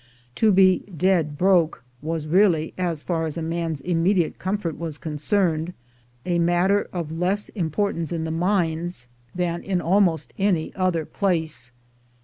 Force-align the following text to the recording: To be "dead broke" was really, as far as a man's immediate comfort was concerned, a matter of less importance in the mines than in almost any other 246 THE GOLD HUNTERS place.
To 0.33 0.51
be 0.51 0.79
"dead 0.97 1.37
broke" 1.37 1.83
was 2.01 2.25
really, 2.25 2.73
as 2.75 3.03
far 3.03 3.27
as 3.27 3.37
a 3.37 3.43
man's 3.43 3.81
immediate 3.81 4.39
comfort 4.39 4.75
was 4.79 4.97
concerned, 4.97 5.73
a 6.25 6.39
matter 6.39 6.89
of 6.91 7.11
less 7.11 7.49
importance 7.49 8.11
in 8.11 8.23
the 8.23 8.31
mines 8.31 9.07
than 9.35 9.61
in 9.61 9.79
almost 9.79 10.33
any 10.39 10.73
other 10.73 11.05
246 11.05 11.05
THE 11.05 11.05
GOLD 11.05 11.05
HUNTERS 11.05 11.19
place. 11.19 11.71